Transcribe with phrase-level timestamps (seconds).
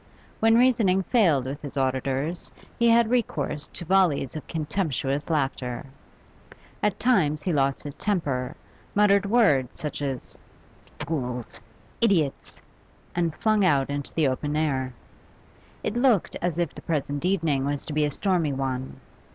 [0.39, 5.85] When reasoning failed with his auditors, he had recourse to volleys of contemptuous laughter.
[6.81, 8.55] At times he lost his temper,
[8.95, 10.39] muttered words such as
[11.05, 11.61] 'fools!'
[12.01, 12.59] 'idiots!'
[13.13, 14.95] and flung out into the open air.
[15.83, 18.99] It looked as if the present evening was to be a stormy one.